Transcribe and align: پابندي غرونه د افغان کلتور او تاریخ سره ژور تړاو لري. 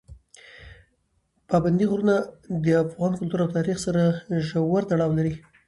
پابندي 1.49 1.85
غرونه 1.91 2.15
د 2.63 2.65
افغان 2.85 3.11
کلتور 3.19 3.39
او 3.43 3.49
تاریخ 3.57 3.77
سره 3.85 4.01
ژور 4.47 4.81
تړاو 4.89 5.11
لري. 5.17 5.33